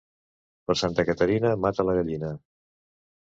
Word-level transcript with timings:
Per 0.69 0.75
Santa 0.81 1.03
Caterina 1.09 1.51
mata 1.65 1.85
la 1.89 1.97
gallina. 1.99 2.31